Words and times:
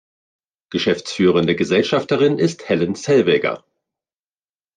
Geschäftsführende 0.71 1.55
Gesellschafterin 1.55 2.39
ist 2.39 2.67
Helen 2.67 2.95
Zellweger. 2.95 3.63